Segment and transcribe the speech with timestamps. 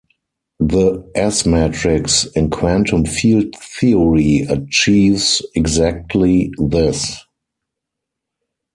[0.59, 7.21] The S-matrix in quantum field theory achieves exactly this.